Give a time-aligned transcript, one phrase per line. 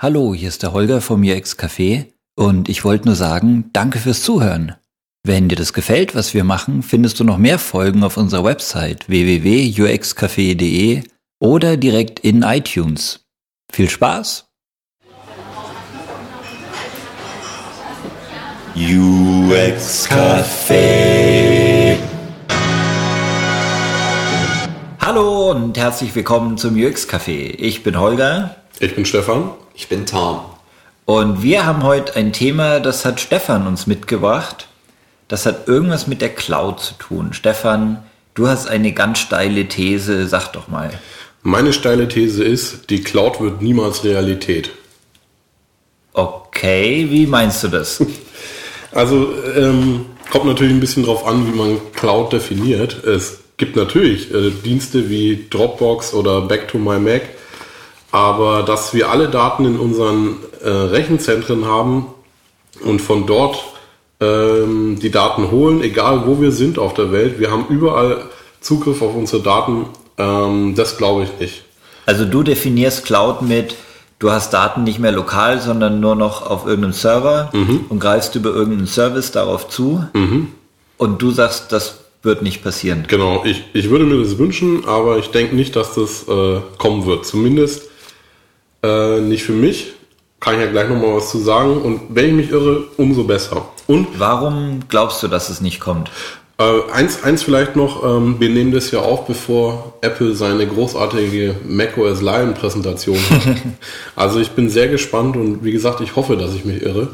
[0.00, 4.22] Hallo, hier ist der Holger vom UX Café und ich wollte nur sagen, danke fürs
[4.22, 4.76] Zuhören.
[5.24, 9.08] Wenn dir das gefällt, was wir machen, findest du noch mehr Folgen auf unserer Website
[9.08, 11.02] www.uxcafé.de
[11.40, 13.26] oder direkt in iTunes.
[13.72, 14.44] Viel Spaß!
[18.76, 21.96] UX Café.
[25.00, 27.56] Hallo und herzlich willkommen zum UX Café.
[27.58, 28.54] Ich bin Holger.
[28.78, 29.50] Ich bin Stefan.
[29.78, 30.40] Ich bin Tom.
[31.04, 34.66] Und wir haben heute ein Thema, das hat Stefan uns mitgebracht.
[35.28, 37.32] Das hat irgendwas mit der Cloud zu tun.
[37.32, 38.02] Stefan,
[38.34, 40.90] du hast eine ganz steile These, sag doch mal.
[41.42, 44.72] Meine steile These ist, die Cloud wird niemals Realität.
[46.12, 48.04] Okay, wie meinst du das?
[48.90, 53.04] Also ähm, kommt natürlich ein bisschen drauf an, wie man Cloud definiert.
[53.04, 57.20] Es gibt natürlich äh, Dienste wie Dropbox oder Back to My Mac,
[58.10, 62.06] aber dass wir alle Daten in unseren äh, Rechenzentren haben
[62.84, 63.58] und von dort
[64.20, 68.22] ähm, die Daten holen, egal wo wir sind auf der Welt, wir haben überall
[68.60, 71.62] Zugriff auf unsere Daten, ähm, das glaube ich nicht.
[72.06, 73.76] Also du definierst Cloud mit,
[74.18, 77.84] du hast Daten nicht mehr lokal, sondern nur noch auf irgendeinem Server Mhm.
[77.90, 80.04] und greifst über irgendeinen Service darauf zu.
[80.96, 83.04] Und du sagst, das wird nicht passieren.
[83.06, 87.06] Genau, ich, ich würde mir das wünschen, aber ich denke nicht, dass das äh, kommen
[87.06, 87.26] wird.
[87.26, 87.82] Zumindest
[88.82, 89.92] äh, nicht für mich.
[90.40, 91.82] Kann ich ja gleich nochmal was zu sagen.
[91.82, 93.68] Und wenn ich mich irre, umso besser.
[93.86, 96.10] Und Warum glaubst du, dass es nicht kommt?
[96.58, 101.54] äh, eins, eins vielleicht noch, ähm, wir nehmen das ja auf, bevor Apple seine großartige
[101.66, 103.56] macOS Lion Präsentation hat.
[104.16, 107.08] also ich bin sehr gespannt und wie gesagt, ich hoffe, dass ich mich irre.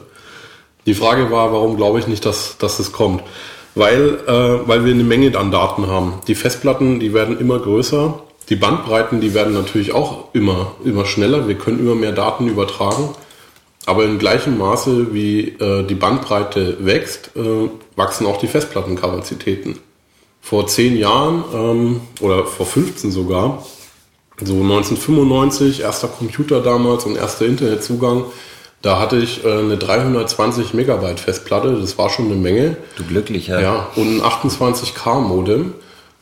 [0.87, 3.23] Die Frage war, warum glaube ich nicht, dass, dass es kommt?
[3.75, 6.21] Weil, äh, weil wir eine Menge an Daten haben.
[6.29, 8.23] Die Festplatten, die werden immer größer.
[8.49, 11.49] Die Bandbreiten, die werden natürlich auch immer, immer schneller.
[11.49, 13.11] Wir können immer mehr Daten übertragen.
[13.87, 19.79] Aber in gleichem Maße wie äh, die Bandbreite wächst, äh, wachsen auch die Festplattenkapazitäten.
[20.41, 23.65] Vor zehn Jahren ähm, oder vor 15 sogar,
[24.41, 28.25] so 1995, erster Computer damals und erster Internetzugang,
[28.83, 32.77] da hatte ich äh, eine 320 Megabyte Festplatte, das war schon eine Menge.
[32.97, 33.61] Du Glücklicher.
[33.61, 35.73] Ja, und ein 28K Modem.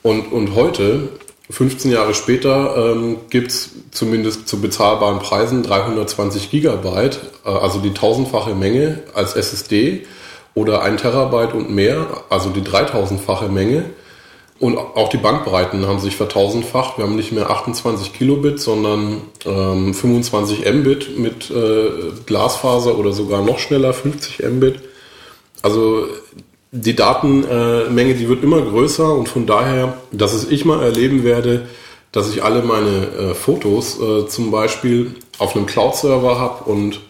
[0.03, 1.09] Und, und heute,
[1.53, 8.55] 15 Jahre später, ähm, gibt's zumindest zu bezahlbaren Preisen 320 Gigabyte, äh, also die tausendfache
[8.55, 10.07] Menge als SSD
[10.55, 13.85] oder ein Terabyte und mehr, also die 3000-fache Menge.
[14.61, 16.97] Und auch die Bandbreiten haben sich vertausendfacht.
[16.97, 23.43] Wir haben nicht mehr 28 Kilobit, sondern ähm, 25 Mbit mit äh, Glasfaser oder sogar
[23.43, 24.77] noch schneller 50 Mbit.
[25.63, 26.07] Also
[26.73, 31.69] die Datenmenge, die wird immer größer und von daher, dass es ich mal erleben werde,
[32.13, 37.01] dass ich alle meine äh, Fotos äh, zum Beispiel auf einem Cloud-Server habe und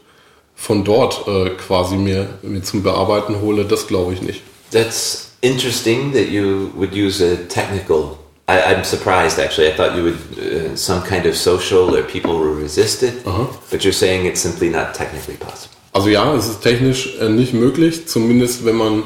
[0.55, 4.43] von dort äh, quasi mir, mir zum Bearbeiten hole, das glaube ich nicht.
[4.73, 8.17] That's interesting that you would use a technical.
[8.49, 9.69] I, I'm surprised actually.
[9.69, 13.85] I thought you would uh, some kind of social or people will resist it, but
[13.85, 15.77] you're saying it's simply not technically possible.
[15.93, 19.03] Also ja, es ist technisch nicht möglich, zumindest wenn man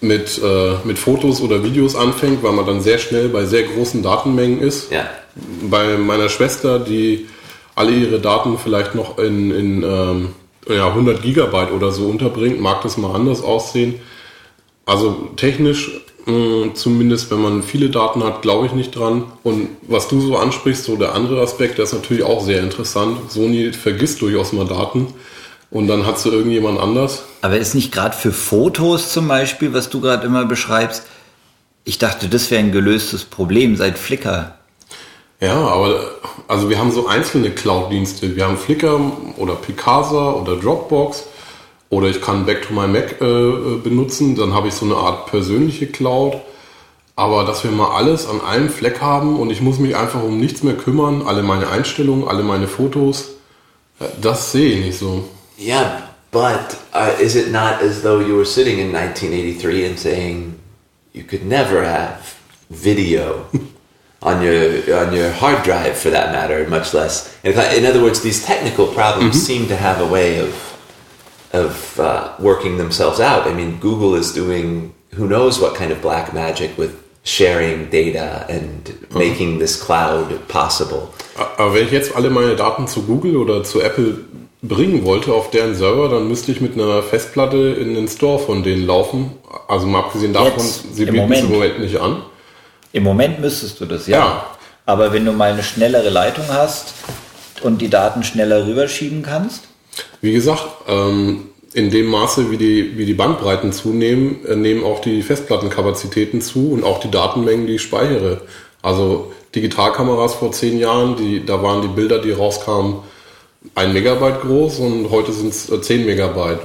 [0.00, 4.02] mit, äh, mit Fotos oder Videos anfängt, weil man dann sehr schnell bei sehr großen
[4.02, 4.90] Datenmengen ist.
[4.90, 5.08] Yeah.
[5.68, 7.26] Bei meiner Schwester, die
[7.74, 10.28] alle ihre Daten vielleicht noch in, in ähm,
[10.68, 13.94] ja, 100 Gigabyte oder so unterbringt, mag das mal anders aussehen.
[14.86, 15.90] Also technisch,
[16.26, 19.24] mh, zumindest wenn man viele Daten hat, glaube ich nicht dran.
[19.42, 23.30] Und was du so ansprichst, so der andere Aspekt, der ist natürlich auch sehr interessant.
[23.30, 25.08] Sony vergisst durchaus mal Daten
[25.70, 27.22] und dann hat sie irgendjemand anders.
[27.42, 31.04] Aber ist nicht gerade für Fotos zum Beispiel, was du gerade immer beschreibst,
[31.84, 34.54] ich dachte, das wäre ein gelöstes Problem seit Flickr.
[35.40, 36.02] Ja, aber
[36.48, 38.36] also wir haben so einzelne Cloud-Dienste.
[38.36, 39.00] Wir haben Flickr
[39.38, 41.24] oder Picasa oder Dropbox
[41.88, 44.36] oder ich kann Back to My Mac äh, äh, benutzen.
[44.36, 46.36] Dann habe ich so eine Art persönliche Cloud.
[47.16, 50.38] Aber dass wir mal alles an einem Fleck haben und ich muss mich einfach um
[50.38, 53.30] nichts mehr kümmern, alle meine Einstellungen, alle meine Fotos,
[53.98, 55.24] äh, das sehe ich nicht so.
[55.60, 60.58] Yeah, but uh, is it not as though you were sitting in 1983 and saying
[61.12, 62.38] you could never have
[62.70, 63.46] video
[64.22, 67.36] on your on your hard drive for that matter, much less.
[67.44, 70.54] In, fact- in other words, these technical problems seem to have a way of
[71.52, 73.46] of uh, working themselves out.
[73.46, 78.46] I mean, Google is doing who knows what kind of black magic with sharing data
[78.48, 81.12] and making this cloud possible.
[81.58, 84.24] Aber wenn ich jetzt alle meine Daten zu Google oder zu Apple
[84.62, 88.62] bringen wollte auf deren Server, dann müsste ich mit einer Festplatte in den Store von
[88.62, 89.32] denen laufen.
[89.68, 91.50] Also mal abgesehen davon, Jetzt, sie bieten es im Moment.
[91.50, 92.22] Moment nicht an.
[92.92, 94.18] Im Moment müsstest du das, ja.
[94.18, 94.46] Ja.
[94.84, 96.94] Aber wenn du mal eine schnellere Leitung hast
[97.62, 99.64] und die Daten schneller rüberschieben kannst,
[100.20, 105.00] Wie gesagt, ähm, in dem Maße, wie die, wie die Bandbreiten zunehmen, äh, nehmen auch
[105.00, 108.42] die Festplattenkapazitäten zu und auch die Datenmengen, die ich speichere.
[108.82, 112.96] Also Digitalkameras vor zehn Jahren, die, da waren die Bilder, die rauskamen,
[113.74, 116.60] ein Megabyte groß und heute sind es 10 Megabyte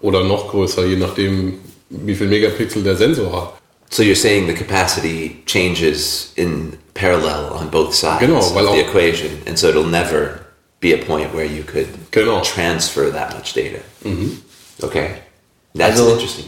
[0.00, 1.58] oder noch größer, je nachdem,
[1.90, 3.52] wie viel Megapixel der Sensor hat.
[3.90, 8.82] So you're saying the capacity changes in parallel on both sides Genau, weil of the
[8.82, 10.40] auch- equation, and so it'll never
[10.80, 12.40] be a point where you could Genau.
[12.42, 13.78] transfer that much data.
[14.82, 15.08] Okay,
[15.76, 16.44] that's Also- interesting.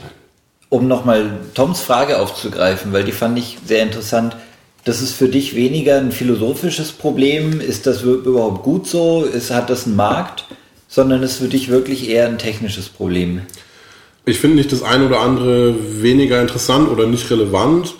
[0.69, 4.37] Um nochmal Toms Frage aufzugreifen, weil die fand ich sehr interessant.
[4.84, 7.61] Das ist für dich weniger ein philosophisches Problem.
[7.61, 9.25] Ist das überhaupt gut so?
[9.25, 10.46] Ist, hat das einen Markt?
[10.88, 13.43] Sondern ist für dich wirklich eher ein technisches Problem.
[14.25, 17.94] Ich finde nicht das eine oder andere weniger interessant oder nicht relevant.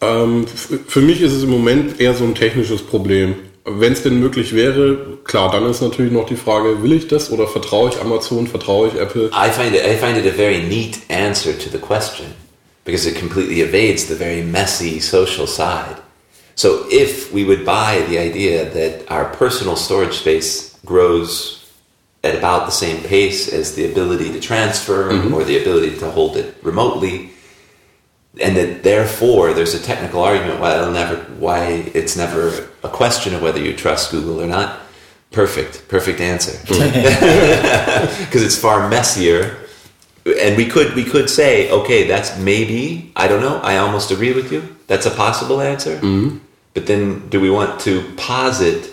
[0.00, 0.44] Ähm,
[0.86, 3.36] für mich ist es im Moment eher so ein technisches Problem.
[3.64, 7.30] Wenn es denn möglich wäre, klar, dann ist natürlich noch die Frage, will ich das
[7.30, 9.30] oder vertraue ich Amazon, vertraue ich Apple?
[9.32, 12.26] I find it I find it a very neat answer to the question
[12.84, 16.03] because it completely evades the very messy social side.
[16.56, 21.60] So if we would buy the idea that our personal storage space grows
[22.22, 25.34] at about the same pace as the ability to transfer mm-hmm.
[25.34, 27.30] or the ability to hold it remotely,
[28.40, 33.34] and that therefore there's a technical argument why it'll never why it's never a question
[33.34, 34.80] of whether you trust Google or not.
[35.30, 36.52] Perfect, perfect answer.
[38.24, 39.56] Because it's far messier.
[40.24, 44.32] And we could we could say, okay, that's maybe, I don't know, I almost agree
[44.32, 44.76] with you.
[44.86, 45.96] That's a possible answer.
[45.96, 46.38] Mm-hmm.
[46.74, 48.90] But then do we want to posit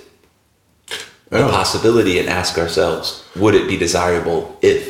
[1.32, 1.48] the Ja.
[1.48, 4.82] possibility and ask ourselves, would it be desirable if?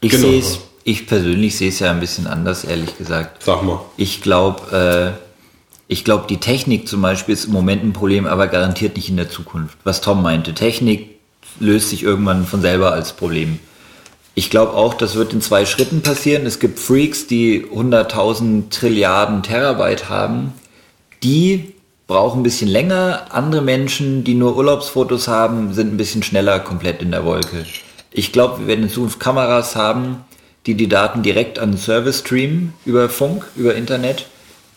[0.00, 0.28] Ich Genau.
[0.28, 3.42] sehe es, ich persönlich sehe es ja ein bisschen anders, ehrlich gesagt.
[3.42, 3.80] Sag mal.
[3.96, 5.24] Ich glaube, äh,
[5.88, 9.16] ich glaube, die Technik zum Beispiel ist im Moment ein Problem, aber garantiert nicht in
[9.16, 9.76] der Zukunft.
[9.84, 11.10] Was Tom meinte, Technik
[11.60, 13.58] löst sich irgendwann von selber als Problem.
[14.34, 16.46] Ich glaube auch, das wird in zwei Schritten passieren.
[16.46, 20.52] Es gibt Freaks, die 100.000 Trilliarden Terabyte haben.
[21.22, 21.73] Die
[22.06, 23.26] brauchen ein bisschen länger.
[23.30, 27.64] Andere Menschen, die nur Urlaubsfotos haben, sind ein bisschen schneller komplett in der Wolke.
[28.10, 30.24] Ich glaube, wir werden in Zukunft Kameras haben,
[30.66, 34.26] die die Daten direkt an den Server streamen über Funk, über Internet,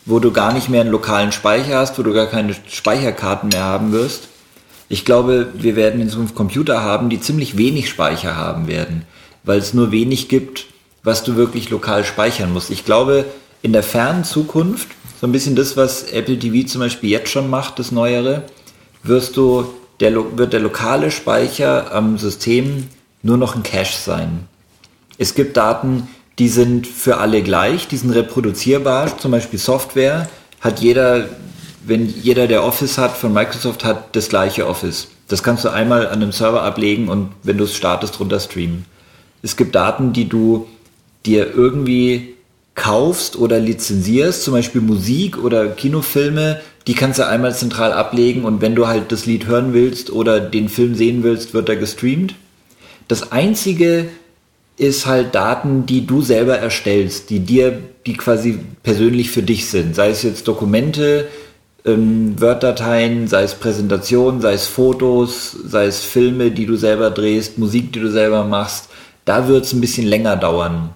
[0.04, 3.64] wo du gar nicht mehr einen lokalen Speicher hast, wo du gar keine Speicherkarten mehr
[3.64, 4.28] haben wirst.
[4.88, 9.04] Ich glaube, wir werden in Zukunft Computer haben, die ziemlich wenig Speicher haben werden,
[9.44, 10.66] weil es nur wenig gibt,
[11.02, 12.70] was du wirklich lokal speichern musst.
[12.70, 13.26] Ich glaube,
[13.60, 14.88] in der fernen Zukunft,
[15.20, 18.44] so ein bisschen das, was Apple TV zum Beispiel jetzt schon macht, das Neuere,
[19.02, 19.66] wirst du,
[20.00, 22.86] der, wird der lokale Speicher am System
[23.22, 24.46] nur noch ein Cache sein.
[25.18, 30.28] Es gibt Daten, die sind für alle gleich, die sind reproduzierbar, zum Beispiel Software
[30.60, 31.28] hat jeder,
[31.84, 35.08] wenn jeder, der Office hat von Microsoft, hat das gleiche Office.
[35.26, 38.86] Das kannst du einmal an einem Server ablegen und wenn du es startest, runter streamen.
[39.42, 40.68] Es gibt Daten, die du
[41.26, 42.34] dir irgendwie
[42.78, 48.62] kaufst oder lizenzierst, zum Beispiel Musik oder Kinofilme, die kannst du einmal zentral ablegen und
[48.62, 52.36] wenn du halt das Lied hören willst oder den Film sehen willst, wird er gestreamt.
[53.08, 54.08] Das einzige
[54.76, 59.96] ist halt Daten, die du selber erstellst, die dir, die quasi persönlich für dich sind.
[59.96, 61.26] Sei es jetzt Dokumente,
[61.84, 67.58] ähm, Word-Dateien, sei es Präsentationen, sei es Fotos, sei es Filme, die du selber drehst,
[67.58, 68.88] Musik, die du selber machst.
[69.24, 70.94] Da wird es ein bisschen länger dauern.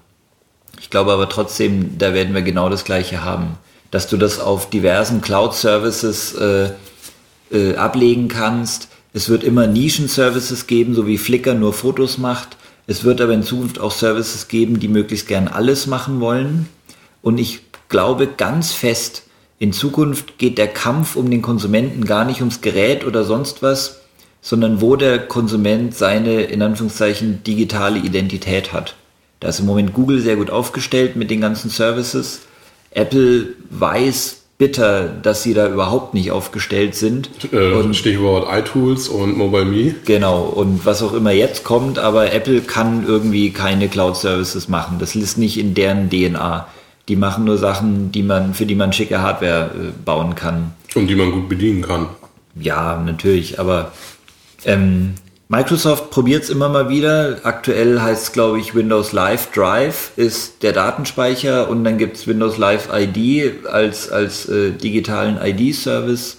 [0.83, 3.57] Ich glaube aber trotzdem, da werden wir genau das Gleiche haben.
[3.93, 6.71] Dass du das auf diversen Cloud-Services äh,
[7.53, 8.89] äh, ablegen kannst.
[9.13, 12.57] Es wird immer Nischen-Services geben, so wie Flickr nur Fotos macht.
[12.89, 16.69] Es wird aber in Zukunft auch Services geben, die möglichst gern alles machen wollen.
[17.23, 19.23] Und ich glaube ganz fest,
[19.61, 24.01] in Zukunft geht der Kampf um den Konsumenten gar nicht ums Gerät oder sonst was,
[24.41, 28.97] sondern wo der Konsument seine, in Anführungszeichen, digitale Identität hat.
[29.43, 32.43] Da ist im Moment Google sehr gut aufgestellt mit den ganzen Services.
[32.93, 37.29] Apple weiß bitter, dass sie da überhaupt nicht aufgestellt sind.
[37.53, 39.97] Äh, Und Stichwort iTools und MobileMe.
[40.05, 44.99] Genau, und was auch immer jetzt kommt, aber Apple kann irgendwie keine Cloud-Services machen.
[45.01, 46.69] Das ist nicht in deren DNA.
[47.09, 50.71] Die machen nur Sachen, die man, für die man schicke Hardware äh, bauen kann.
[50.95, 52.07] Und die man gut bedienen kann.
[52.55, 53.91] Ja, natürlich, aber
[54.65, 55.15] ähm,
[55.53, 57.41] Microsoft probiert es immer mal wieder.
[57.43, 62.27] Aktuell heißt es, glaube ich, Windows Live Drive ist der Datenspeicher und dann gibt es
[62.27, 66.39] Windows Live ID als, als äh, digitalen ID-Service.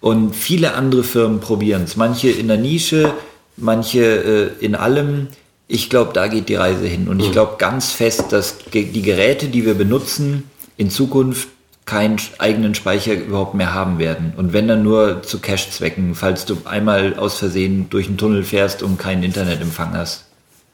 [0.00, 1.96] Und viele andere Firmen probieren es.
[1.96, 3.12] Manche in der Nische,
[3.58, 5.28] manche äh, in allem.
[5.68, 7.08] Ich glaube, da geht die Reise hin.
[7.08, 11.48] Und ich glaube ganz fest, dass die Geräte, die wir benutzen, in Zukunft
[11.86, 14.32] keinen eigenen Speicher überhaupt mehr haben werden.
[14.36, 18.82] Und wenn dann nur zu Cache-Zwecken, falls du einmal aus Versehen durch einen Tunnel fährst
[18.82, 20.24] und keinen Internetempfang hast.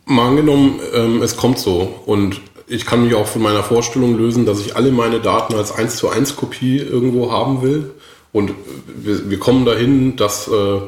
[0.06, 4.46] Mal angenommen, ähm, es kommt so und ich kann mich auch von meiner Vorstellung lösen,
[4.46, 7.90] dass ich alle meine Daten als 1 zu 1 Kopie irgendwo haben will.
[8.32, 8.52] Und
[8.86, 10.80] wir, wir kommen dahin, dass äh,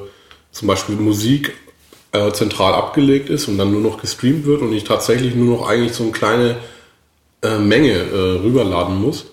[0.52, 1.54] zum Beispiel Musik
[2.12, 5.68] äh, zentral abgelegt ist und dann nur noch gestreamt wird und ich tatsächlich nur noch
[5.68, 6.56] eigentlich so eine kleine
[7.42, 9.26] äh, Menge äh, rüberladen muss.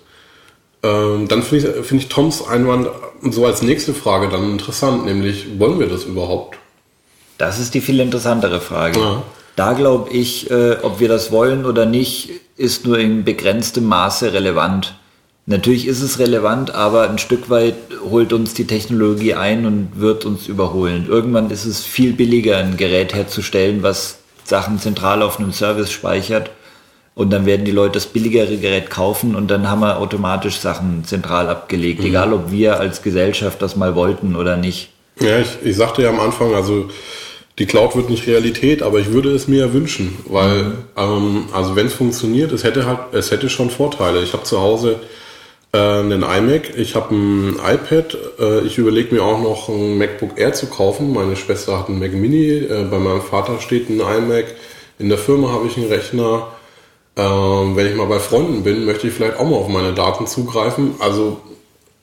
[0.82, 2.88] Ähm, dann finde ich, find ich Toms Einwand
[3.22, 6.56] so als nächste Frage dann interessant, nämlich wollen wir das überhaupt?
[7.38, 8.98] Das ist die viel interessantere Frage.
[8.98, 9.22] Ja.
[9.56, 14.32] Da glaube ich, äh, ob wir das wollen oder nicht, ist nur in begrenztem Maße
[14.32, 14.94] relevant.
[15.46, 17.74] Natürlich ist es relevant, aber ein Stück weit
[18.08, 21.06] holt uns die Technologie ein und wird uns überholen.
[21.08, 26.50] Irgendwann ist es viel billiger, ein Gerät herzustellen, was Sachen zentral auf einem Service speichert.
[27.14, 31.04] Und dann werden die Leute das billigere Gerät kaufen und dann haben wir automatisch Sachen
[31.04, 32.06] zentral abgelegt, mhm.
[32.06, 34.90] egal ob wir als Gesellschaft das mal wollten oder nicht.
[35.20, 36.88] Ja, ich, ich sagte ja am Anfang, also
[37.58, 40.74] die Cloud wird nicht Realität, aber ich würde es mir wünschen, weil mhm.
[40.96, 44.22] ähm, also wenn es funktioniert, es hätte halt, es hätte schon Vorteile.
[44.22, 45.00] Ich habe zu Hause
[45.72, 50.38] äh, einen iMac, ich habe ein iPad, äh, ich überlege mir auch noch ein MacBook
[50.38, 51.12] Air zu kaufen.
[51.12, 54.46] Meine Schwester hat einen Mac Mini, äh, bei meinem Vater steht ein iMac,
[54.98, 56.48] in der Firma habe ich einen Rechner.
[57.20, 60.26] Ähm, wenn ich mal bei Freunden bin, möchte ich vielleicht auch mal auf meine Daten
[60.26, 60.94] zugreifen.
[61.00, 61.36] Also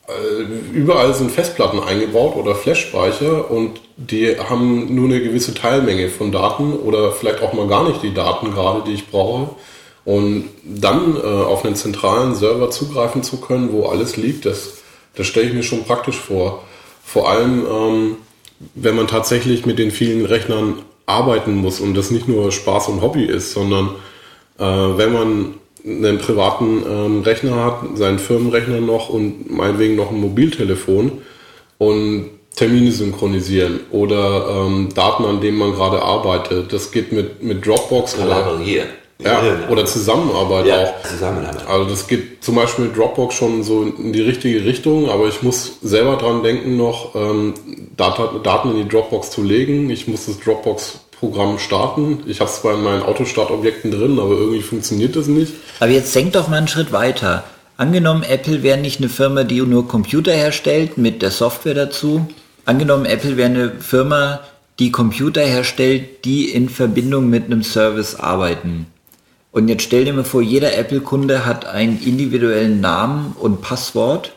[0.08, 0.44] äh,
[0.78, 6.74] überall sind Festplatten eingebaut oder Flash-Speicher und die haben nur eine gewisse Teilmenge von Daten
[6.74, 9.50] oder vielleicht auch mal gar nicht die Daten gerade, die ich brauche.
[10.06, 14.84] Und dann äh, auf einen zentralen Server zugreifen zu können, wo alles liegt, das,
[15.16, 16.64] das stelle ich mir schon praktisch vor.
[17.04, 18.18] Vor allem, ähm,
[18.76, 20.76] wenn man tatsächlich mit den vielen Rechnern
[21.08, 23.96] arbeiten muss und das nicht nur Spaß und Hobby ist, sondern
[24.60, 25.54] äh, wenn man
[25.86, 31.12] einen privaten ähm, Rechner hat, seinen Firmenrechner noch und meinetwegen noch ein Mobiltelefon
[31.78, 36.74] und Termine synchronisieren oder ähm, Daten, an denen man gerade arbeitet.
[36.74, 38.60] Das geht mit, mit Dropbox oder,
[39.20, 41.04] ja, oder Zusammenarbeit ja, auch.
[41.04, 41.68] Zusammenarbeit.
[41.68, 45.42] Also das geht zum Beispiel mit Dropbox schon so in die richtige Richtung, aber ich
[45.44, 47.54] muss selber dran denken, noch ähm,
[47.96, 49.90] Daten in die Dropbox zu legen.
[49.90, 52.24] Ich muss das Dropbox Programm starten.
[52.28, 55.54] Ich habe es zwar in meinen Autostartobjekten drin, aber irgendwie funktioniert das nicht.
[55.80, 57.44] Aber jetzt denk doch mal einen Schritt weiter.
[57.76, 62.28] Angenommen, Apple wäre nicht eine Firma, die nur Computer herstellt mit der Software dazu.
[62.66, 64.42] Angenommen, Apple wäre eine Firma,
[64.80, 68.88] die Computer herstellt, die in Verbindung mit einem Service arbeiten.
[69.52, 74.34] Und jetzt stell dir mal vor, jeder Apple-Kunde hat einen individuellen Namen und Passwort.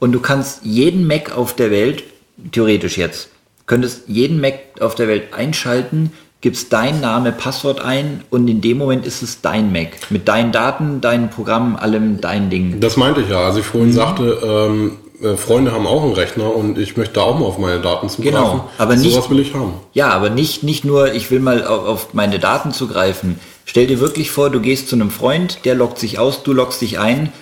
[0.00, 2.02] Und du kannst jeden Mac auf der Welt,
[2.50, 3.28] theoretisch jetzt,
[3.72, 6.12] könntest jeden Mac auf der Welt einschalten,
[6.42, 10.10] gibst dein Name, Passwort ein und in dem Moment ist es dein Mac.
[10.10, 12.80] Mit deinen Daten, deinen Programmen, allem dein Ding.
[12.80, 13.40] Das meinte ich ja.
[13.40, 13.94] als ich vorhin mhm.
[13.94, 17.56] sagte, ähm, äh, Freunde haben auch einen Rechner und ich möchte da auch mal auf
[17.56, 18.40] meine Daten zugreifen.
[18.40, 19.14] Genau, aber nicht.
[19.14, 19.72] Sowas will ich haben.
[19.94, 23.40] Ja, aber nicht, nicht nur, ich will mal auf, auf meine Daten zugreifen.
[23.64, 26.82] Stell dir wirklich vor, du gehst zu einem Freund, der loggt sich aus, du loggst
[26.82, 27.32] dich ein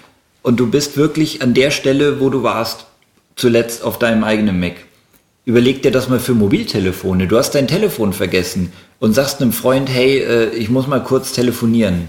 [0.42, 2.86] und du bist wirklich an der Stelle, wo du warst,
[3.34, 4.74] zuletzt auf deinem eigenen Mac.
[5.44, 7.26] Überleg dir das mal für Mobiltelefone.
[7.26, 11.32] Du hast dein Telefon vergessen und sagst einem Freund, hey, äh, ich muss mal kurz
[11.32, 12.08] telefonieren.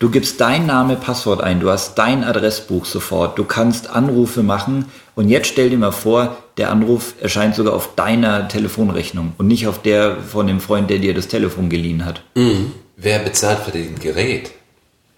[0.00, 4.84] Du gibst dein Name, Passwort ein, du hast dein Adressbuch sofort, du kannst Anrufe machen
[5.16, 9.66] und jetzt stell dir mal vor, der Anruf erscheint sogar auf deiner Telefonrechnung und nicht
[9.66, 12.22] auf der von dem Freund, der dir das Telefon geliehen hat.
[12.36, 12.72] Mhm.
[12.96, 14.52] Wer bezahlt für den Gerät?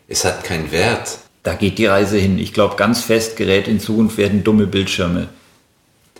[0.09, 1.19] Es hat keinen Wert.
[1.43, 2.39] Da geht die Reise hin.
[2.39, 5.29] Ich glaube ganz fest, Geräte in Zukunft werden dumme Bildschirme.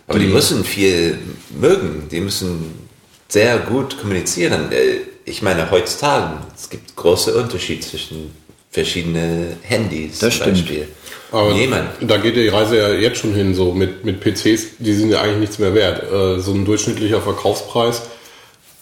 [0.07, 1.17] Aber die, die müssen viel
[1.49, 2.89] mögen, die müssen
[3.27, 4.71] sehr gut kommunizieren.
[4.71, 8.31] Äh, ich meine, heutzutage, es gibt große Unterschiede zwischen
[8.71, 10.57] verschiedenen Handys das zum stimmt.
[10.57, 10.87] Beispiel.
[11.31, 11.89] Aber Jemand.
[12.01, 15.21] da geht die Reise ja jetzt schon hin, so mit, mit PCs, die sind ja
[15.21, 16.03] eigentlich nichts mehr wert.
[16.11, 18.01] Äh, so ein durchschnittlicher Verkaufspreis,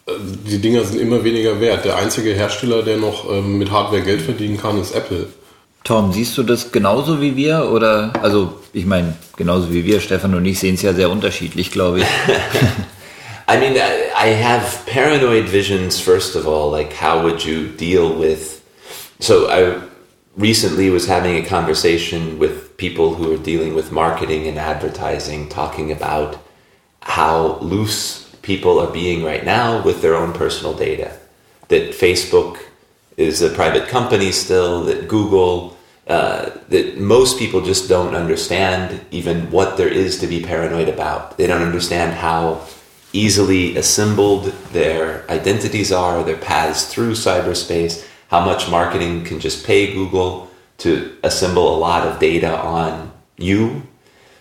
[0.07, 0.11] äh,
[0.47, 1.85] die Dinger sind immer weniger wert.
[1.85, 5.27] Der einzige Hersteller, der noch ähm, mit Hardware Geld verdienen kann, ist Apple.
[5.89, 7.71] Tom, siehst du das genauso wie wir?
[7.71, 11.71] Oder, also, ich meine, genauso wie wir, Stefan und ich sehen es ja sehr unterschiedlich,
[11.71, 12.05] glaube ich.
[13.51, 16.69] I mean, I have paranoid visions, first of all.
[16.69, 18.61] Like, how would you deal with.
[19.19, 19.81] So, I
[20.37, 25.91] recently was having a conversation with people who are dealing with marketing and advertising, talking
[25.91, 26.37] about
[27.01, 31.17] how loose people are being right now with their own personal data.
[31.69, 32.59] That Facebook
[33.17, 35.78] is a private company still, that Google
[36.09, 41.37] uh, that most people just don't understand even what there is to be paranoid about.
[41.37, 42.65] They don't understand how
[43.13, 49.93] easily assembled their identities are, their paths through cyberspace, how much marketing can just pay
[49.93, 50.49] Google
[50.79, 53.83] to assemble a lot of data on you.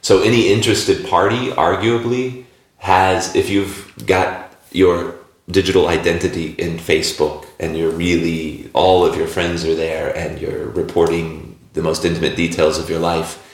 [0.00, 2.46] So, any interested party, arguably,
[2.78, 5.16] has, if you've got your
[5.50, 10.68] digital identity in Facebook and you're really, all of your friends are there and you're
[10.68, 13.44] reporting the most intimate details of your life,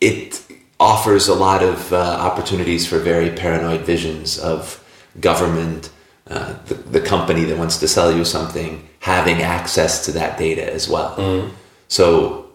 [0.00, 0.42] it
[0.78, 4.82] offers a lot of uh, opportunities for very paranoid visions of
[5.20, 5.90] government,
[6.28, 10.72] uh, the, the company that wants to sell you something, having access to that data
[10.72, 11.16] as well.
[11.16, 11.50] Mm.
[11.88, 12.50] So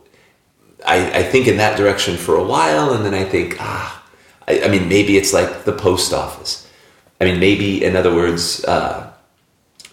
[0.86, 4.04] I, I think in that direction for a while, and then I think, ah,
[4.48, 6.68] I, I mean, maybe it's like the post office.
[7.20, 9.11] I mean, maybe, in other words, uh,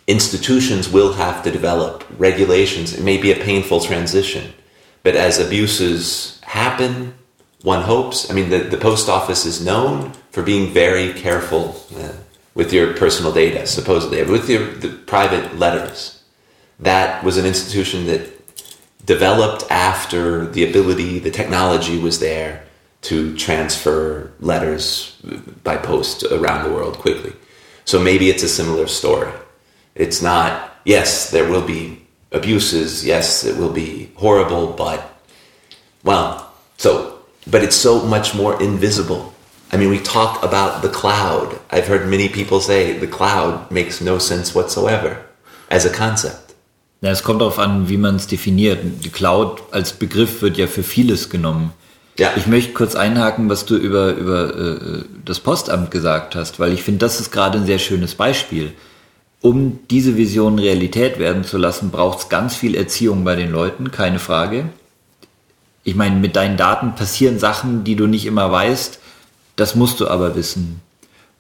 [0.08, 2.94] institutions will have to develop regulations.
[2.94, 4.52] It may be a painful transition,
[5.02, 7.14] but as abuses happen,
[7.62, 8.30] one hopes.
[8.30, 12.12] I mean, the, the post office is known for being very careful uh,
[12.54, 16.22] with your personal data, supposedly, with your the private letters.
[16.80, 18.30] That was an institution that
[19.04, 22.64] developed after the ability, the technology was there
[23.02, 25.20] to transfer letters
[25.64, 27.32] by post around the world quickly.
[27.84, 29.32] So maybe it's a similar story.
[29.98, 35.00] It's not, yes, there will be abuses, yes, it will be horrible, but,
[36.04, 37.18] well, so,
[37.50, 39.34] but it's so much more invisible.
[39.72, 41.58] I mean, we talk about the cloud.
[41.70, 45.18] I've heard many people say the cloud makes no sense whatsoever
[45.70, 46.54] as a concept.
[47.00, 48.80] Ja, es kommt darauf an, wie man es definiert.
[49.04, 51.72] Die Cloud als Begriff wird ja für vieles genommen.
[52.18, 52.32] Ja.
[52.36, 56.82] Ich möchte kurz einhaken, was du über, über äh, das Postamt gesagt hast, weil ich
[56.82, 58.72] finde, das ist gerade ein sehr schönes Beispiel.
[59.40, 63.90] Um diese Vision Realität werden zu lassen, braucht es ganz viel Erziehung bei den Leuten,
[63.92, 64.71] keine Frage.
[65.85, 68.99] Ich meine, mit deinen Daten passieren Sachen, die du nicht immer weißt,
[69.54, 70.80] das musst du aber wissen.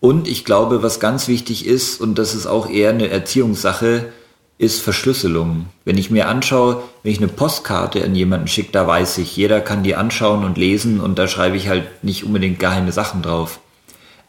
[0.00, 4.12] Und ich glaube, was ganz wichtig ist, und das ist auch eher eine Erziehungssache,
[4.58, 5.66] ist Verschlüsselung.
[5.84, 9.60] Wenn ich mir anschaue, wenn ich eine Postkarte an jemanden schicke, da weiß ich, jeder
[9.60, 13.60] kann die anschauen und lesen und da schreibe ich halt nicht unbedingt geheime Sachen drauf.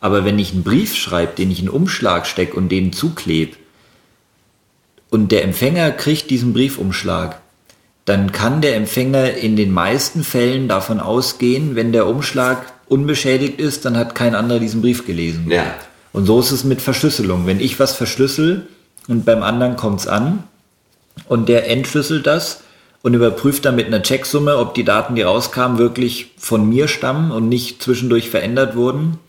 [0.02, 3.58] Aber wenn ich einen Brief schreibe, den ich in einen Umschlag stecke und den zuklebe
[5.10, 7.40] und der Empfänger kriegt diesen Briefumschlag,
[8.06, 13.86] dann kann der Empfänger in den meisten Fällen davon ausgehen, wenn der Umschlag unbeschädigt ist,
[13.86, 15.52] dann hat kein anderer diesen Brief gelesen.
[15.52, 15.76] Ja.
[16.12, 17.46] Und so ist es mit Verschlüsselung.
[17.46, 18.68] Wenn ich was verschlüssel
[19.08, 20.44] und beim anderen kommt es an
[21.28, 22.64] und der entschlüsselt das
[23.04, 27.32] und überprüft dann mit einer Checksumme, ob die Daten, die rauskamen, wirklich von mir stammen
[27.32, 29.20] und nicht zwischendurch verändert wurden,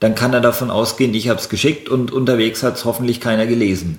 [0.00, 3.46] dann kann er davon ausgehen, ich habe es geschickt und unterwegs hat es hoffentlich keiner
[3.46, 3.98] gelesen.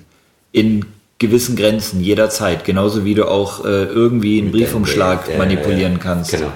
[0.52, 0.84] In
[1.18, 2.64] gewissen Grenzen, jederzeit.
[2.64, 6.30] Genauso wie du auch äh, irgendwie einen Briefumschlag der- der- manipulieren kannst.
[6.30, 6.52] Genau.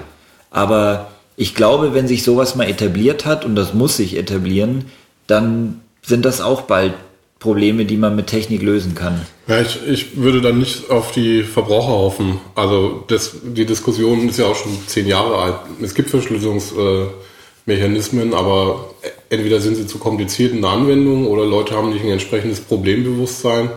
[0.51, 4.85] Aber ich glaube, wenn sich sowas mal etabliert hat, und das muss sich etablieren,
[5.27, 6.93] dann sind das auch bald
[7.39, 9.19] Probleme, die man mit Technik lösen kann.
[9.47, 12.39] Ja, ich, ich würde dann nicht auf die Verbraucher hoffen.
[12.55, 15.55] Also das, die Diskussion ist ja auch schon zehn Jahre alt.
[15.81, 18.91] Es gibt Verschlüsselungsmechanismen, aber
[19.33, 23.69] entweder sind sie zu kompliziert in der Anwendung oder Leute haben nicht ein entsprechendes Problembewusstsein.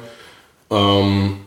[0.70, 1.38] Ähm,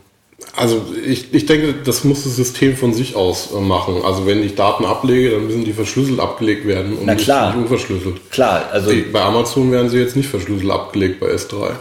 [0.56, 4.02] also ich, ich denke, das muss das System von sich aus äh, machen.
[4.04, 7.48] Also wenn ich Daten ablege, dann müssen die verschlüsselt abgelegt werden und Na nicht, klar.
[7.54, 8.32] nicht unverschlüsselt.
[8.32, 11.72] Klar, also bei Amazon werden sie jetzt nicht verschlüsselt abgelegt bei S3.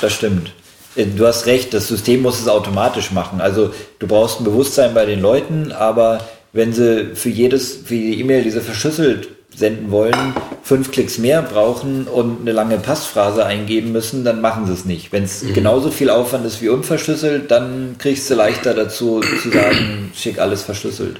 [0.00, 0.52] das stimmt.
[0.96, 3.40] Äh, Du hast recht, das System muss es automatisch machen.
[3.40, 6.20] Also du brauchst ein Bewusstsein bei den Leuten, aber
[6.52, 11.42] wenn sie für jedes, für jede E-Mail, die sie verschlüsselt senden wollen, fünf Klicks mehr
[11.42, 15.12] brauchen und eine lange Passphrase eingeben müssen, dann machen sie es nicht.
[15.12, 20.12] Wenn es genauso viel Aufwand ist wie unverschlüsselt, dann kriegst du leichter dazu zu sagen,
[20.14, 21.18] schick alles verschlüsselt.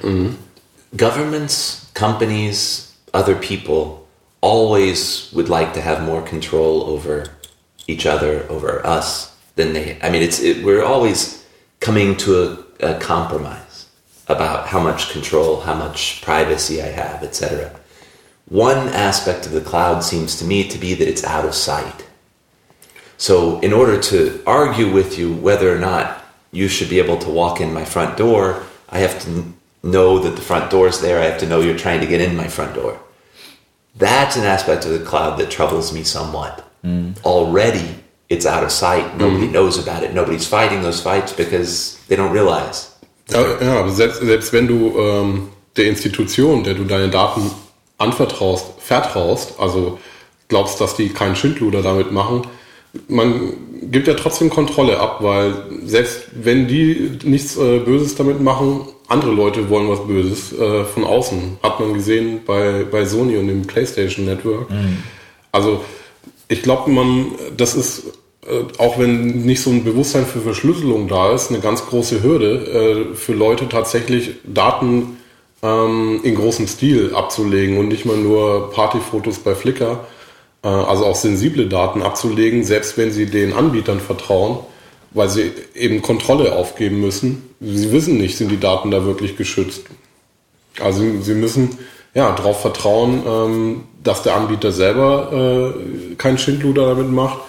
[0.95, 4.05] governments, companies, other people
[4.41, 7.25] always would like to have more control over
[7.87, 9.97] each other, over us than they.
[10.01, 11.43] I mean, it's it, we're always
[11.79, 13.87] coming to a, a compromise
[14.27, 17.71] about how much control, how much privacy I have, etc.
[18.49, 22.05] One aspect of the cloud seems to me to be that it's out of sight.
[23.17, 27.29] So, in order to argue with you whether or not you should be able to
[27.29, 31.19] walk in my front door, I have to know that the front door is there.
[31.19, 32.99] I have to know you're trying to get in my front door.
[33.95, 36.63] That's an aspect of the cloud that troubles me somewhat.
[36.85, 37.19] Mm.
[37.25, 39.03] Already, it's out of sight.
[39.03, 39.17] Mm-hmm.
[39.17, 40.13] Nobody knows about it.
[40.13, 42.93] Nobody's fighting those fights because they don't realize.
[43.29, 47.51] Ja, ja selbst, selbst wenn du ähm, der Institution, der du deine Daten
[47.97, 49.99] anvertraust, vertraust, also
[50.47, 52.43] glaubst, dass die keinen Schindluder damit machen,
[53.07, 53.53] man
[53.91, 55.53] gibt ja trotzdem Kontrolle ab, weil
[55.85, 61.03] selbst wenn die nichts äh, Böses damit machen, andere Leute wollen was Böses äh, von
[61.03, 61.59] außen.
[61.63, 64.69] Hat man gesehen bei, bei Sony und dem PlayStation Network.
[65.51, 65.81] Also
[66.49, 68.03] ich glaube, man, das ist,
[68.45, 73.11] äh, auch wenn nicht so ein Bewusstsein für Verschlüsselung da ist, eine ganz große Hürde
[73.11, 75.17] äh, für Leute tatsächlich Daten
[75.63, 80.05] ähm, in großem Stil abzulegen und nicht mal nur Partyfotos bei Flickr.
[80.63, 84.59] äh, also auch sensible Daten abzulegen, selbst wenn sie den Anbietern vertrauen,
[85.11, 87.49] weil sie eben Kontrolle aufgeben müssen.
[87.59, 89.85] Sie wissen nicht, sind die Daten da wirklich geschützt.
[90.79, 91.77] Also sie müssen
[92.13, 95.73] ja darauf vertrauen, ähm, dass der Anbieter selber
[96.11, 97.39] äh, keinen Schindluder damit macht,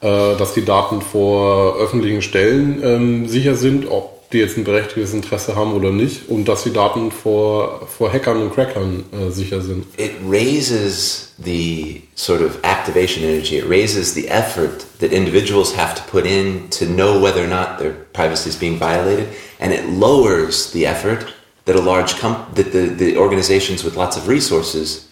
[0.00, 5.14] äh, dass die Daten vor öffentlichen Stellen ähm, sicher sind, ob die jetzt ein berechtigtes
[5.14, 9.62] Interesse haben oder nicht und dass die Daten vor, vor Hackern und Crackern äh, sicher
[9.62, 9.86] sind.
[9.98, 13.56] It raises the sort of activation energy.
[13.56, 17.78] It raises the effort that individuals have to put in to know whether or not
[17.78, 19.28] their privacy is being violated,
[19.60, 21.32] and it lowers the effort
[21.64, 25.08] that a large comp- that the, the organizations with lots of resources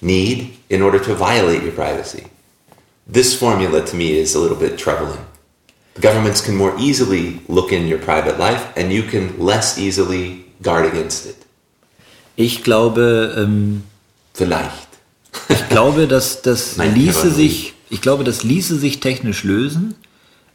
[0.00, 2.28] need in order to violate your privacy.
[3.06, 5.24] This formula to me is a little bit troubling.
[6.00, 10.86] Governments can more easily look in your private life and you can less easily guard
[10.86, 11.36] against it.
[12.36, 13.84] Ich glaube, ähm,
[14.34, 14.88] Vielleicht.
[15.48, 19.94] ich glaube, dass das ließe sich, ich glaube, das ließe sich technisch lösen.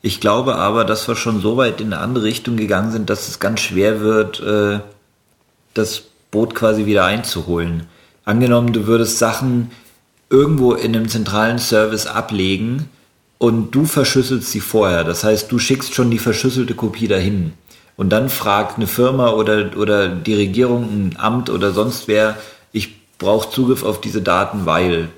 [0.03, 3.27] Ich glaube aber, dass wir schon so weit in eine andere Richtung gegangen sind, dass
[3.27, 4.79] es ganz schwer wird, äh,
[5.73, 7.87] das Boot quasi wieder einzuholen.
[8.25, 9.71] Angenommen, du würdest Sachen
[10.29, 12.89] irgendwo in einem zentralen Service ablegen
[13.41, 15.03] und du verschlüsselst sie vorher.
[15.03, 17.53] Das heißt, du schickst schon die verschlüsselte Kopie dahin.
[17.97, 22.37] Und dann fragt eine Firma oder, oder die Regierung, ein Amt oder sonst wer,
[22.71, 25.09] ich brauche Zugriff auf diese Daten, weil,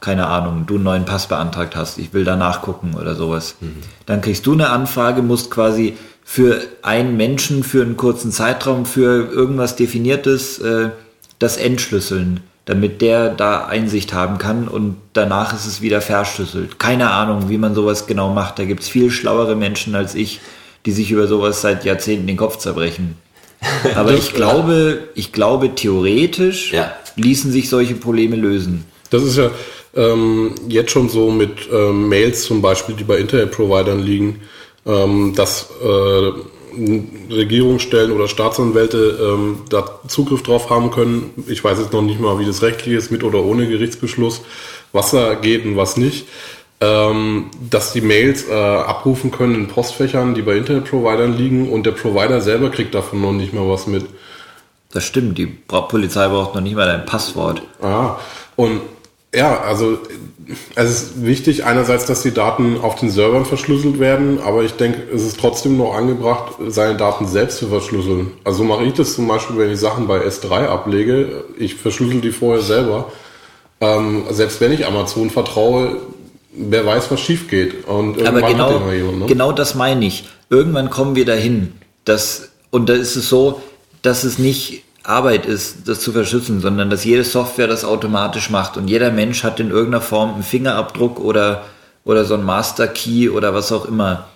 [0.00, 3.56] keine Ahnung, du einen neuen Pass beantragt hast, ich will da nachgucken oder sowas.
[4.06, 9.28] Dann kriegst du eine Anfrage, musst quasi für einen Menschen, für einen kurzen Zeitraum, für
[9.28, 10.90] irgendwas Definiertes, äh,
[11.40, 16.78] das entschlüsseln, damit der da Einsicht haben kann und danach ist es wieder verschlüsselt.
[16.78, 18.58] Keine Ahnung, wie man sowas genau macht.
[18.58, 20.40] Da gibt's viel schlauere Menschen als ich,
[20.86, 23.16] die sich über sowas seit Jahrzehnten den Kopf zerbrechen.
[23.94, 26.92] Aber ich glaube, ich glaube, theoretisch Ja.
[27.16, 28.84] ließen sich solche Probleme lösen.
[29.10, 29.50] Das ist ja
[29.94, 34.40] ähm, jetzt schon so mit ähm, Mails zum Beispiel, die bei Internetprovidern liegen,
[34.86, 36.32] ähm, dass äh,
[37.30, 41.30] Regierungsstellen oder Staatsanwälte ähm, da Zugriff drauf haben können.
[41.48, 44.42] Ich weiß jetzt noch nicht mal, wie das rechtlich ist, mit oder ohne Gerichtsbeschluss,
[44.92, 46.26] was da geht und was nicht.
[46.80, 51.92] Ähm, dass die Mails äh, abrufen können in Postfächern, die bei Internetprovidern liegen und der
[51.92, 54.04] Provider selber kriegt davon noch nicht mal was mit.
[54.90, 57.62] Das stimmt, die Polizei braucht noch nicht mal dein Passwort.
[57.80, 58.18] Ah,
[58.56, 58.80] und
[59.34, 59.98] ja, also
[60.74, 65.02] es ist wichtig einerseits, dass die Daten auf den Servern verschlüsselt werden, aber ich denke,
[65.14, 68.32] es ist trotzdem noch angebracht, seine Daten selbst zu verschlüsseln.
[68.44, 71.44] Also so mache ich das zum Beispiel, wenn ich Sachen bei S3 ablege.
[71.58, 73.12] Ich verschlüssel die vorher selber.
[73.80, 75.96] Ähm, selbst wenn ich Amazon vertraue,
[76.52, 77.86] wer weiß, was schief geht.
[77.86, 79.26] Und Aber irgendwann hat genau, immer jemand, ne?
[79.26, 80.24] genau das meine ich.
[80.50, 81.72] Irgendwann kommen wir dahin.
[82.04, 83.62] Dass, und da ist es so,
[84.02, 88.76] dass es nicht Arbeit ist, das zu verschlüsseln, sondern dass jede Software das automatisch macht
[88.76, 91.64] und jeder Mensch hat in irgendeiner Form einen Fingerabdruck oder,
[92.04, 94.26] oder so ein Master Key oder was auch immer.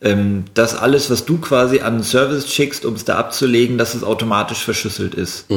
[0.00, 3.94] Ähm, dass alles, was du quasi an einen Service schickst, um es da abzulegen, dass
[3.94, 5.50] es automatisch verschlüsselt ist.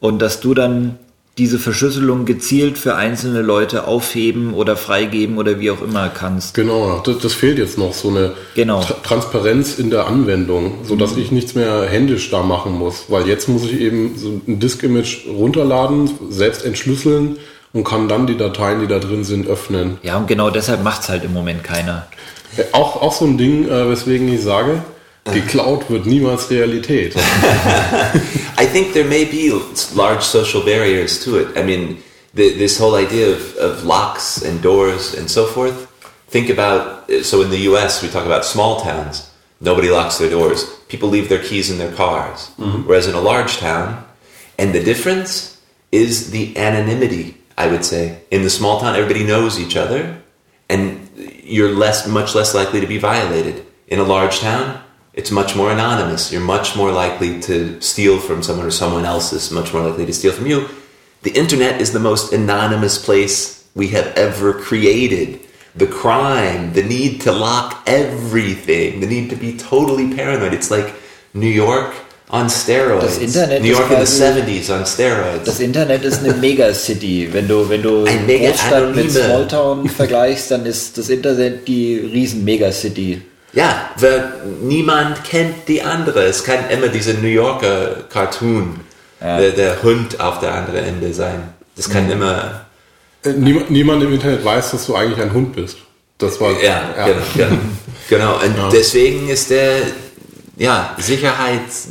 [0.00, 0.98] Und dass du dann
[1.38, 6.54] diese Verschlüsselung gezielt für einzelne Leute aufheben oder freigeben oder wie auch immer kannst.
[6.54, 8.80] Genau, das, das fehlt jetzt noch, so eine Genau.
[8.80, 13.04] Tra Transparenz in der Anwendung, so dass ich nichts mehr händisch da machen muss.
[13.08, 17.36] Weil jetzt muss ich eben so ein Disk-Image runterladen, selbst entschlüsseln
[17.74, 19.98] und kann dann die Dateien, die da drin sind, öffnen.
[20.02, 22.06] Ja, und genau deshalb macht's halt im Moment keiner.
[22.56, 24.82] Äh, Auch, auch so ein Ding, äh, weswegen ich sage,
[25.32, 27.14] geklaut wird niemals Realität.
[28.58, 29.50] I think there may be
[29.94, 31.56] large social barriers to it.
[31.56, 32.02] I mean,
[32.34, 35.92] the, this whole idea of, of locks and doors and so forth.
[36.28, 38.02] Think about so in the U.S.
[38.02, 39.30] we talk about small towns.
[39.60, 40.64] Nobody locks their doors.
[40.88, 42.50] People leave their keys in their cars.
[42.58, 42.86] Mm-hmm.
[42.86, 44.04] Whereas in a large town,
[44.58, 45.60] and the difference
[45.92, 47.38] is the anonymity.
[47.56, 50.20] I would say in the small town, everybody knows each other,
[50.68, 51.08] and
[51.42, 53.64] you're less, much less likely to be violated.
[53.88, 54.82] In a large town,
[55.16, 56.30] it's much more anonymous.
[56.30, 60.06] You're much more likely to steal from someone, or someone else is much more likely
[60.06, 60.68] to steal from you.
[61.22, 65.40] The internet is the most anonymous place we have ever created.
[65.74, 70.54] The crime, the need to lock everything, the need to be totally paranoid.
[70.54, 70.94] It's like
[71.34, 71.94] New York
[72.30, 73.18] on steroids.
[73.60, 75.44] New York in the 70s on steroids.
[75.44, 77.28] Das Internet ist eine Megacity.
[77.32, 83.22] Wenn du, wenn du Großstadt mit Smalltown vergleichst, dann ist das Internet die riesen Megacity.
[83.56, 86.24] Ja, weil niemand kennt die andere.
[86.24, 88.80] Es kann immer dieser New Yorker Cartoon,
[89.20, 89.38] Ja.
[89.38, 91.42] der, der Hund auf der anderen Ende sein.
[91.74, 92.66] Das kann immer.
[93.24, 95.78] Äh, Niemand, niemand im Internet weiß, dass du eigentlich ein Hund bist.
[96.18, 97.16] Das war Ja, genau.
[97.34, 97.60] Genau.
[98.10, 98.34] genau.
[98.44, 98.68] Und Ja.
[98.70, 99.78] deswegen ist der
[100.58, 101.88] ja, Sicherheits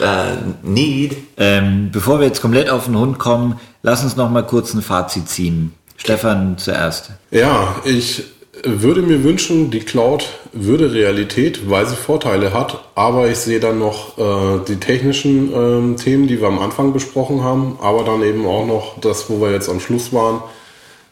[0.00, 1.16] äh, Need.
[1.36, 4.82] Ähm, bevor wir jetzt komplett auf den Hund kommen, lass uns noch mal kurz ein
[4.82, 5.74] Fazit ziehen.
[5.96, 7.10] Stefan zuerst.
[7.30, 8.24] Ja, ich
[8.64, 13.78] würde mir wünschen, die Cloud würde Realität, weil sie Vorteile hat, aber ich sehe dann
[13.78, 18.46] noch äh, die technischen ähm, Themen, die wir am Anfang besprochen haben, aber dann eben
[18.46, 20.42] auch noch das, wo wir jetzt am Schluss waren.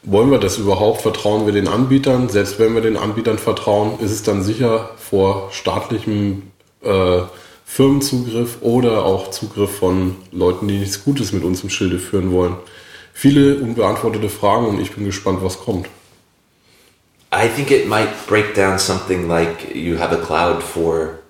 [0.02, 1.02] Wollen wir das überhaupt?
[1.02, 2.28] Vertrauen wir den Anbietern?
[2.28, 6.44] Selbst wenn wir den Anbietern vertrauen, ist es dann sicher vor staatlichem
[6.82, 7.20] äh,
[7.66, 12.54] Firmenzugriff oder auch Zugriff von Leuten, die nichts Gutes mit uns im Schilde führen wollen.
[13.12, 15.86] Viele unbeantwortete Fragen und ich bin gespannt, was kommt.
[17.33, 21.21] I think it might break down something like you have a cloud for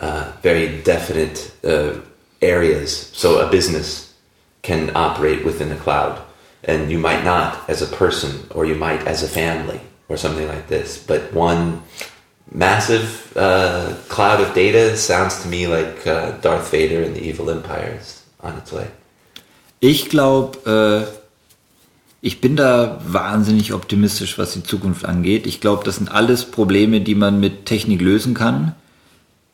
[0.00, 2.00] uh, very definite uh,
[2.40, 3.10] areas.
[3.12, 4.14] So a business
[4.62, 6.22] can operate within a cloud,
[6.64, 10.48] and you might not as a person, or you might as a family, or something
[10.48, 11.04] like this.
[11.04, 11.82] But one
[12.50, 17.50] massive uh, cloud of data sounds to me like uh, Darth Vader and the Evil
[17.50, 18.88] Empire is on its way.
[19.80, 21.21] Ich glaube, äh,
[22.24, 25.44] ich bin da wahnsinnig optimistisch, was die Zukunft angeht.
[25.44, 28.76] Ich glaube, das sind alles Probleme, die man mit Technik lösen kann.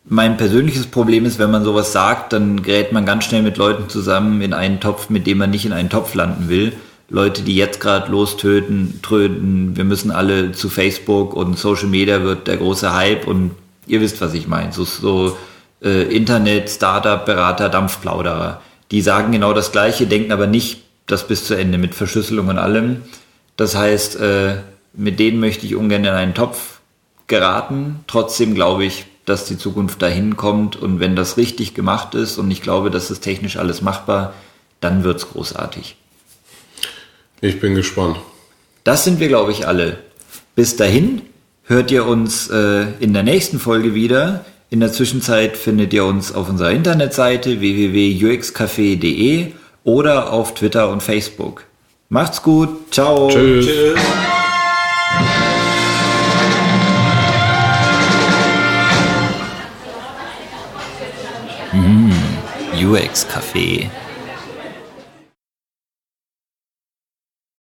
[0.04, 3.88] Mein persönliches Problem ist, wenn man sowas sagt, dann gerät man ganz schnell mit Leuten
[3.88, 6.74] zusammen in einen Topf, mit dem man nicht in einen Topf landen will.
[7.08, 12.48] Leute, die jetzt gerade lostöten, tröten, wir müssen alle zu Facebook und Social Media wird
[12.48, 13.52] der große Hype und
[13.86, 14.72] ihr wisst, was ich meine.
[14.72, 15.38] So, so
[15.82, 18.60] äh, Internet, Startup, Berater, Dampfplauderer.
[18.90, 22.58] Die sagen genau das Gleiche, denken aber nicht das bis zu Ende mit Verschlüsselung und
[22.58, 23.02] allem.
[23.56, 24.58] Das heißt, äh,
[24.92, 26.78] mit denen möchte ich ungern in einen Topf
[27.26, 28.00] geraten.
[28.06, 32.50] Trotzdem glaube ich, dass die Zukunft dahin kommt und wenn das richtig gemacht ist und
[32.50, 34.32] ich glaube, das ist technisch alles machbar,
[34.80, 35.96] dann wird es großartig.
[37.40, 38.18] Ich bin gespannt.
[38.84, 39.98] Das sind wir, glaube ich, alle.
[40.54, 41.22] Bis dahin
[41.64, 44.44] hört ihr uns äh, in der nächsten Folge wieder.
[44.70, 49.52] In der Zwischenzeit findet ihr uns auf unserer Internetseite www.uxcafé.de
[49.84, 51.64] oder auf Twitter und Facebook.
[52.08, 52.92] Macht's gut.
[52.92, 53.28] Ciao.
[53.28, 53.66] Tschüss.
[53.66, 54.00] Tschüss.
[62.74, 63.90] UX Café.